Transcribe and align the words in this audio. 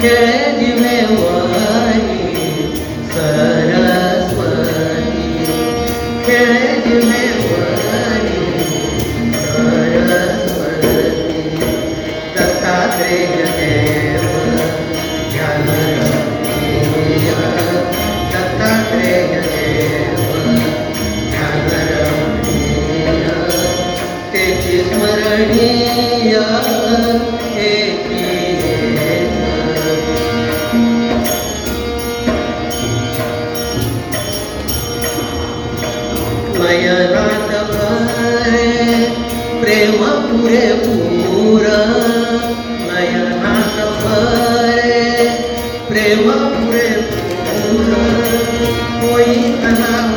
quer 0.00 0.56
de 0.58 0.80
meu 0.80 1.08
amor. 1.08 1.47
प्रेम 39.68 40.02
पुरेपूर 40.28 41.64
नयनात 42.84 43.74
भरे 44.02 45.02
प्रेम 45.88 46.30
पुरेपूर 46.54 47.90
कोई 49.02 49.34
अनावर 49.70 50.07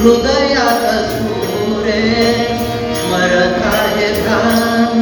हृदयात 0.00 0.84
सुरे 1.10 2.02
स्मरता 2.98 3.72
हे 3.94 4.08
ध्यान 4.18 5.00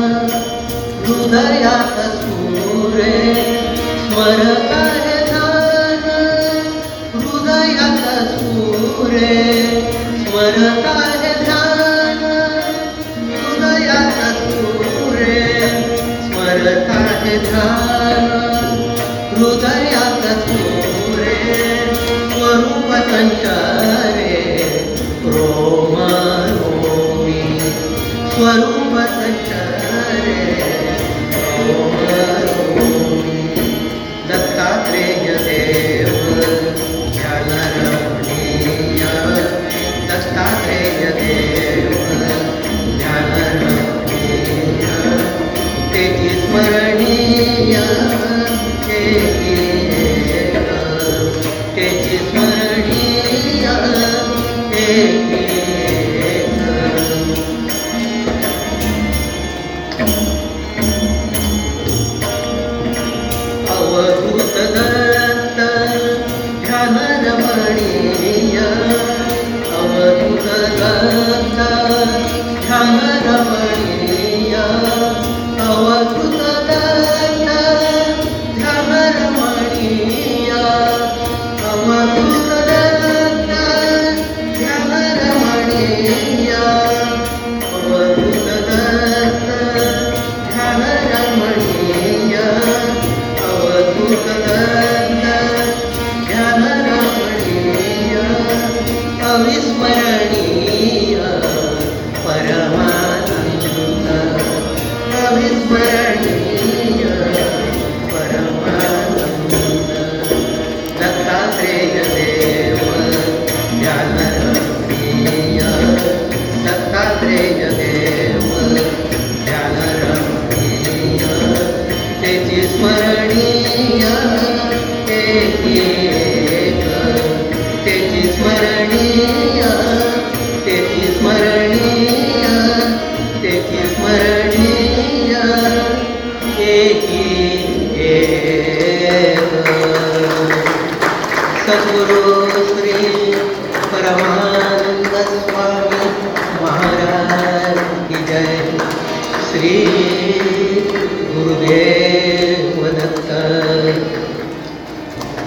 हृदयात 1.07 1.99
सुरे 2.21 3.13
स्मरता 4.05 4.96
स्मरता 10.37 10.91
हे 11.21 11.29
ध्यान 11.45 12.19
हृदयात 13.29 14.19
सुरे 14.41 15.37
स्मरता 16.25 16.99
हे 17.23 17.39
ध्यान 17.47 18.29
हृदयात 19.31 20.27
सुरे 20.43 21.39
स्वरूप 22.35 22.93
संचारे 23.09 24.39
रोम 25.37 25.97
रोमी 26.61 27.43
स्वरूप 28.35 28.76